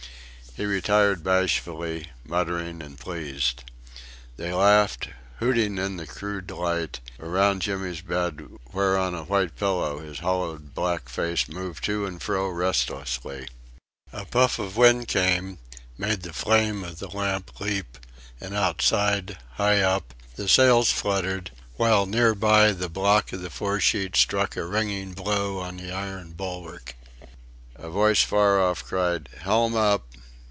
He 0.57 0.65
retired 0.65 1.23
bashfully 1.23 2.07
muttering 2.25 2.81
and 2.81 2.99
pleased. 2.99 3.63
They 4.35 4.51
laughed, 4.51 5.07
hooting 5.37 5.77
in 5.77 5.95
the 5.95 6.05
crude 6.05 6.51
light, 6.51 6.99
around 7.21 7.61
Jimmy's 7.61 8.01
bed, 8.01 8.49
where 8.65 8.97
on 8.97 9.15
a 9.15 9.23
white 9.23 9.55
pillow 9.55 9.99
his 9.99 10.19
hollowed 10.19 10.73
black 10.75 11.07
face 11.07 11.47
moved 11.47 11.85
to 11.85 12.05
and 12.05 12.21
fro 12.21 12.49
restlessly. 12.49 13.47
A 14.11 14.25
puff 14.25 14.59
of 14.59 14.75
wind 14.75 15.07
came, 15.07 15.57
made 15.97 16.23
the 16.23 16.33
flame 16.33 16.83
of 16.83 16.99
the 16.99 17.07
lamp 17.07 17.61
leap, 17.61 17.97
and 18.41 18.53
outside, 18.53 19.37
high 19.53 19.79
up, 19.79 20.13
the 20.35 20.49
sails 20.49 20.91
fluttered, 20.91 21.51
while 21.77 22.05
near 22.05 22.35
by 22.35 22.73
the 22.73 22.89
block 22.89 23.31
of 23.31 23.39
the 23.39 23.49
foresheet 23.49 24.17
struck 24.17 24.57
a 24.57 24.65
ringing 24.65 25.13
blow 25.13 25.59
on 25.59 25.77
the 25.77 25.93
iron 25.93 26.31
bulwark. 26.33 26.93
A 27.77 27.89
voice 27.89 28.21
far 28.21 28.61
off 28.61 28.83
cried, 28.83 29.29
"Helm 29.43 29.77
up!" 29.77 30.07